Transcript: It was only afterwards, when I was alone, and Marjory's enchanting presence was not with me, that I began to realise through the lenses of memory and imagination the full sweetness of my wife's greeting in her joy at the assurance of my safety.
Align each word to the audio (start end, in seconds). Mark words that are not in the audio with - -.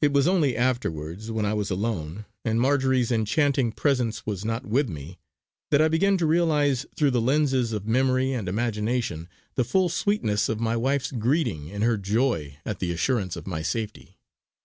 It 0.00 0.12
was 0.12 0.28
only 0.28 0.56
afterwards, 0.56 1.28
when 1.32 1.44
I 1.44 1.54
was 1.54 1.68
alone, 1.68 2.24
and 2.44 2.60
Marjory's 2.60 3.10
enchanting 3.10 3.72
presence 3.72 4.24
was 4.24 4.44
not 4.44 4.64
with 4.64 4.88
me, 4.88 5.18
that 5.72 5.82
I 5.82 5.88
began 5.88 6.16
to 6.18 6.26
realise 6.26 6.86
through 6.94 7.10
the 7.10 7.20
lenses 7.20 7.72
of 7.72 7.84
memory 7.84 8.30
and 8.32 8.48
imagination 8.48 9.28
the 9.56 9.64
full 9.64 9.88
sweetness 9.88 10.48
of 10.48 10.60
my 10.60 10.76
wife's 10.76 11.10
greeting 11.10 11.66
in 11.66 11.82
her 11.82 11.96
joy 11.96 12.58
at 12.64 12.78
the 12.78 12.92
assurance 12.92 13.34
of 13.34 13.44
my 13.48 13.60
safety. 13.62 14.18